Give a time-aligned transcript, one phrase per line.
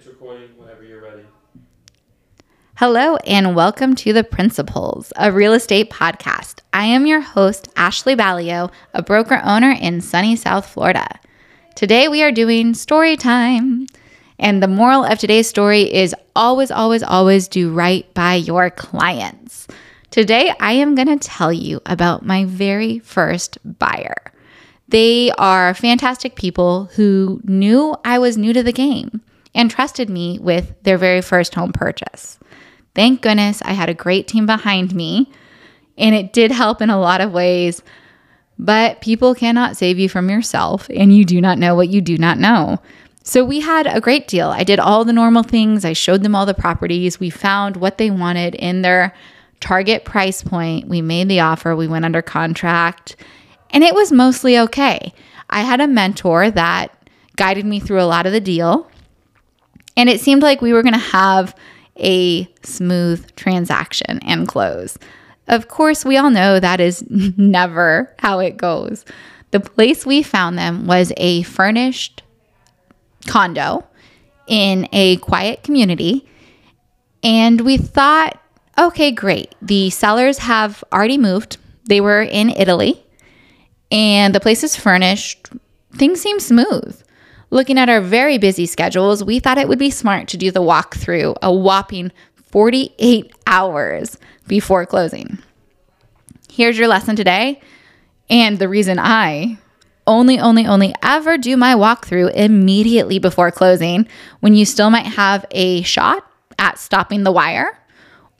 [0.00, 1.26] It's recording whenever you're ready.
[2.76, 6.60] Hello, and welcome to The Principles, a real estate podcast.
[6.72, 11.20] I am your host, Ashley Ballio, a broker owner in sunny South Florida.
[11.74, 13.88] Today we are doing story time.
[14.38, 19.68] And the moral of today's story is always, always, always do right by your clients.
[20.08, 24.32] Today I am going to tell you about my very first buyer.
[24.88, 29.20] They are fantastic people who knew I was new to the game
[29.54, 32.38] and trusted me with their very first home purchase.
[32.94, 35.30] Thank goodness I had a great team behind me,
[35.96, 37.82] and it did help in a lot of ways.
[38.58, 42.18] But people cannot save you from yourself, and you do not know what you do
[42.18, 42.78] not know.
[43.22, 44.48] So we had a great deal.
[44.48, 45.84] I did all the normal things.
[45.84, 47.20] I showed them all the properties.
[47.20, 49.14] We found what they wanted in their
[49.60, 50.88] target price point.
[50.88, 51.76] We made the offer.
[51.76, 53.16] We went under contract
[53.72, 55.12] and it was mostly okay.
[55.48, 56.88] I had a mentor that
[57.36, 58.89] guided me through a lot of the deal,
[59.96, 61.54] and it seemed like we were going to have
[61.96, 64.98] a smooth transaction and close.
[65.48, 69.04] Of course, we all know that is never how it goes.
[69.50, 72.22] The place we found them was a furnished
[73.26, 73.84] condo
[74.46, 76.28] in a quiet community.
[77.22, 78.40] And we thought,
[78.78, 79.54] okay, great.
[79.60, 81.58] The sellers have already moved.
[81.84, 83.04] They were in Italy
[83.90, 85.48] and the place is furnished.
[85.94, 87.00] Things seem smooth.
[87.52, 90.62] Looking at our very busy schedules, we thought it would be smart to do the
[90.62, 95.38] walkthrough a whopping 48 hours before closing.
[96.48, 97.60] Here's your lesson today,
[98.28, 99.58] and the reason I
[100.06, 104.06] only, only, only ever do my walkthrough immediately before closing
[104.38, 106.24] when you still might have a shot
[106.58, 107.76] at stopping the wire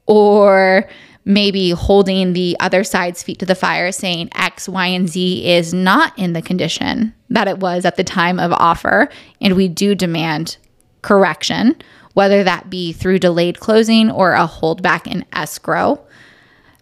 [0.07, 0.89] or
[1.25, 5.75] maybe holding the other side's feet to the fire, saying X, Y, and Z is
[5.75, 9.09] not in the condition that it was at the time of offer.
[9.41, 10.57] And we do demand
[11.03, 11.77] correction,
[12.15, 16.05] whether that be through delayed closing or a holdback in escrow.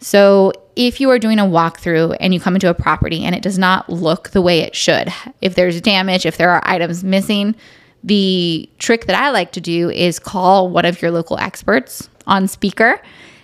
[0.01, 3.43] So, if you are doing a walkthrough and you come into a property and it
[3.43, 7.57] does not look the way it should, if there's damage, if there are items missing,
[8.05, 12.47] the trick that I like to do is call one of your local experts on
[12.47, 13.03] speaker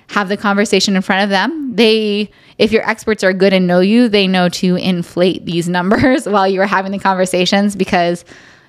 [0.08, 1.74] have the conversation in front of them.
[1.74, 6.26] They, if your experts are good and know you, they know to inflate these numbers
[6.26, 8.24] while you are having the conversations because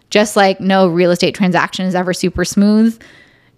[0.09, 2.99] just like no real estate transaction is ever super smooth,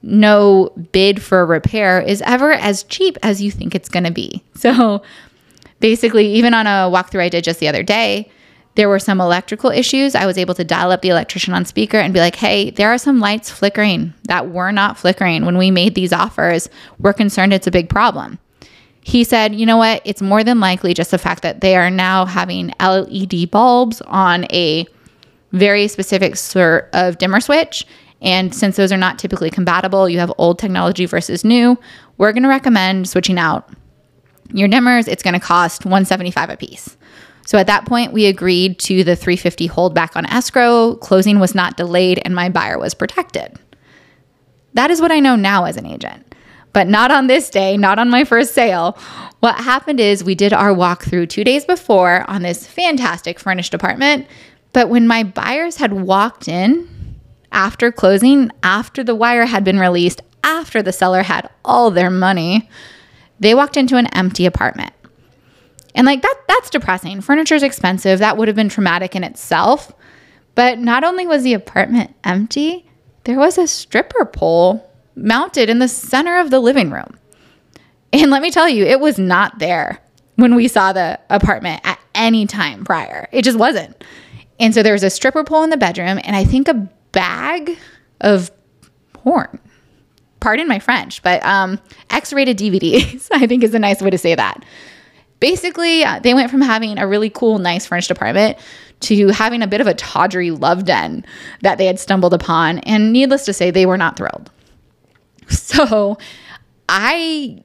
[0.01, 4.43] no bid for repair is ever as cheap as you think it's going to be.
[4.57, 5.03] So
[5.79, 8.31] basically, even on a walkthrough I did just the other day,
[8.77, 10.13] there were some electrical issues.
[10.13, 12.89] I was able to dial up the electrician on speaker and be like, hey, there
[12.89, 16.69] are some lights flickering that were not flickering when we made these offers.
[16.99, 18.37] We're concerned it's a big problem.
[19.01, 20.03] He said, you know what?
[20.05, 24.45] It's more than likely just the fact that they are now having LED bulbs on
[24.51, 24.85] a
[25.53, 27.83] very specific sort of dimmer switch.
[28.21, 31.79] And since those are not typically compatible, you have old technology versus new,
[32.19, 33.71] we're going to recommend switching out
[34.53, 35.07] your dimmers.
[35.07, 36.95] It's going to cost 175 a piece.
[37.47, 40.95] So at that point, we agreed to the 350 holdback on escrow.
[40.95, 43.57] Closing was not delayed and my buyer was protected.
[44.73, 46.35] That is what I know now as an agent.
[46.73, 48.97] But not on this day, not on my first sale.
[49.39, 54.27] What happened is we did our walkthrough two days before on this fantastic furnished apartment.
[54.73, 57.15] But when my buyers had walked in
[57.53, 62.69] after closing, after the wire had been released, after the seller had all their money,
[63.39, 64.91] they walked into an empty apartment.
[65.97, 67.21] And like that that's depressing.
[67.21, 68.19] Furniture is expensive.
[68.19, 69.91] That would have been traumatic in itself.
[70.53, 72.85] But not only was the apartment empty,
[73.23, 77.17] there was a stripper pole mounted in the center of the living room.
[78.13, 79.99] And let me tell you, it was not there
[80.35, 83.27] when we saw the apartment at any time prior.
[83.31, 84.03] It just wasn't.
[84.59, 87.75] And so there was a stripper pole in the bedroom and I think a bag
[88.21, 88.51] of
[89.13, 89.59] porn.
[90.39, 91.79] Pardon my French, but um,
[92.11, 94.63] X rated DVDs, I think is a nice way to say that
[95.39, 98.57] basically uh, they went from having a really cool nice furnished apartment
[98.99, 101.23] to having a bit of a tawdry love den
[101.61, 102.79] that they had stumbled upon.
[102.79, 104.51] And needless to say they were not thrilled.
[105.49, 106.17] So
[106.89, 107.61] i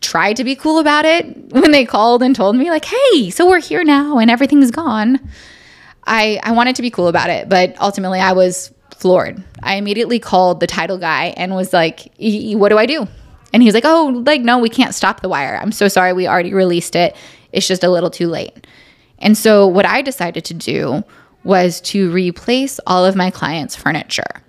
[0.00, 3.48] tried to be cool about it when they called and told me like hey so
[3.48, 5.18] we're here now and everything's gone.
[6.06, 9.42] I i wanted to be cool about it but ultimately i was floored.
[9.62, 13.08] I immediately called the title guy and was like what do i do
[13.52, 15.58] and he was like, Oh, like, no, we can't stop the wire.
[15.60, 16.12] I'm so sorry.
[16.12, 17.16] We already released it.
[17.52, 18.66] It's just a little too late.
[19.18, 21.02] And so, what I decided to do
[21.44, 24.42] was to replace all of my clients' furniture.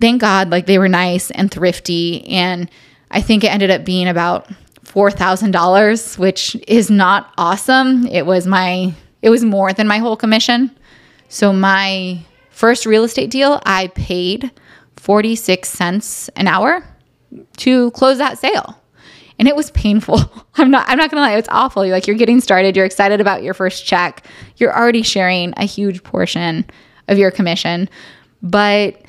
[0.00, 2.26] Thank God, like, they were nice and thrifty.
[2.28, 2.70] And
[3.10, 4.48] I think it ended up being about
[4.84, 8.06] $4,000, which is not awesome.
[8.06, 8.92] It was my,
[9.22, 10.70] it was more than my whole commission.
[11.28, 12.20] So, my
[12.50, 14.50] first real estate deal, I paid
[14.96, 16.84] 46 cents an hour
[17.58, 18.80] to close that sale.
[19.38, 20.20] And it was painful.
[20.56, 21.84] I'm not I'm not going to lie, it's awful.
[21.84, 24.26] You're like you're getting started, you're excited about your first check.
[24.56, 26.64] You're already sharing a huge portion
[27.08, 27.88] of your commission,
[28.42, 29.02] but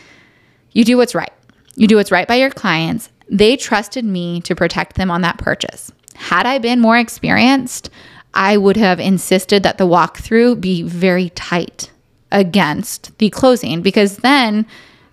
[0.72, 1.32] you do what's right.
[1.76, 3.10] You do what's right by your clients.
[3.30, 5.92] They trusted me to protect them on that purchase.
[6.16, 7.90] Had I been more experienced,
[8.34, 11.92] I would have insisted that the walkthrough be very tight
[12.32, 14.66] against the closing because then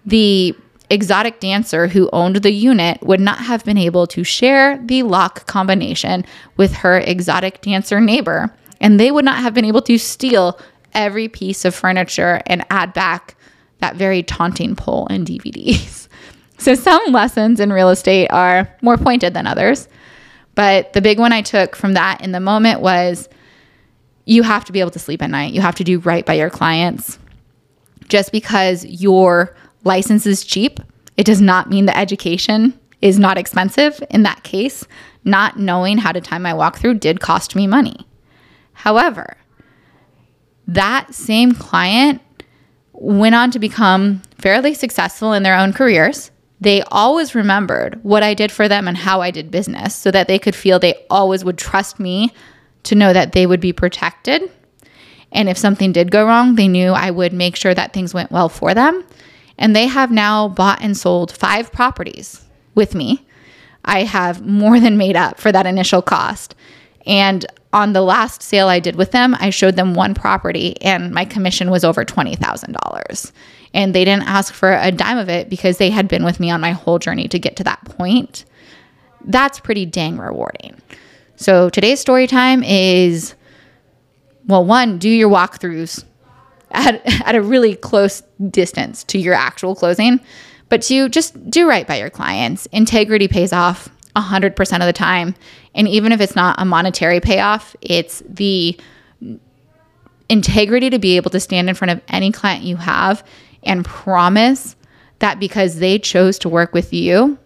[0.05, 0.56] the
[0.93, 5.47] exotic dancer who owned the unit would not have been able to share the lock
[5.47, 6.25] combination
[6.56, 8.55] with her exotic dancer neighbor.
[8.81, 10.59] And they would not have been able to steal
[10.93, 13.37] every piece of furniture and add back
[13.79, 16.09] that very taunting pull in DVDs.
[16.59, 19.89] So some lessons in real estate are more pointed than others.
[20.55, 23.29] But the big one I took from that in the moment was
[24.27, 25.55] you have to be able to sleep at night.
[25.55, 27.19] You have to do right by your clients.
[28.09, 30.81] Just because your license is cheap,
[31.17, 34.02] it does not mean the education is not expensive.
[34.11, 34.87] In that case,
[35.25, 38.06] not knowing how to time my walkthrough did cost me money.
[38.73, 39.37] However,
[40.67, 42.20] that same client
[42.93, 46.31] went on to become fairly successful in their own careers
[46.62, 50.29] they always remembered what I did for them and how I did business so that
[50.29, 52.32] they could feel they always would trust me
[52.84, 54.49] to know that they would be protected.
[55.32, 58.31] And if something did go wrong, they knew I would make sure that things went
[58.31, 59.05] well for them.
[59.62, 62.44] And they have now bought and sold five properties
[62.75, 63.25] with me.
[63.85, 66.56] I have more than made up for that initial cost.
[67.06, 71.12] And on the last sale I did with them, I showed them one property and
[71.12, 73.32] my commission was over $20,000
[73.73, 76.50] and they didn't ask for a dime of it because they had been with me
[76.50, 78.44] on my whole journey to get to that point.
[79.25, 80.76] That's pretty dang rewarding.
[81.37, 83.37] So today's story time is
[84.49, 86.05] well, one, do your walkthroughs
[86.72, 90.20] at, at a really close distance to your actual closing.
[90.69, 92.66] But two, just do right by your clients.
[92.66, 95.34] Integrity pays off 100% of the time.
[95.74, 98.78] And even if it's not a monetary payoff, it's the
[100.28, 103.26] integrity to be able to stand in front of any client you have
[103.62, 104.76] and promise
[105.19, 107.38] that because they chose to work with you,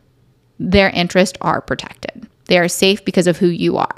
[0.58, 2.28] their interests are protected.
[2.46, 3.96] They are safe because of who you are.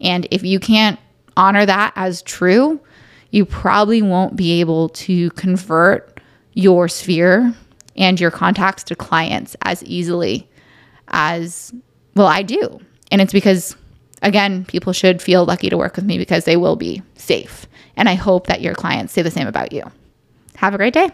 [0.00, 0.98] And if you can't
[1.36, 2.80] honor that as true,
[3.32, 6.20] you probably won't be able to convert
[6.52, 7.52] your sphere
[7.96, 10.48] and your contacts to clients as easily
[11.08, 11.72] as,
[12.14, 12.78] well, I do.
[13.10, 13.74] And it's because,
[14.20, 17.66] again, people should feel lucky to work with me because they will be safe.
[17.96, 19.82] And I hope that your clients say the same about you.
[20.56, 21.10] Have a great day.